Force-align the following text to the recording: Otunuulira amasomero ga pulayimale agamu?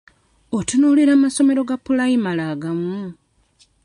Otunuulira 0.57 1.11
amasomero 1.17 1.61
ga 1.69 1.77
pulayimale 1.85 2.43
agamu? 2.51 2.97